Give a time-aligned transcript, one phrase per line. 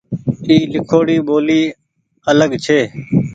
[0.47, 1.61] اي ليکوڙي ٻولي
[2.29, 2.79] آلگ ڇي۔